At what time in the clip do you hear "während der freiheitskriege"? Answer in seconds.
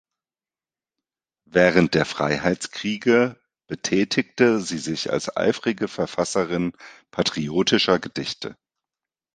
1.45-3.39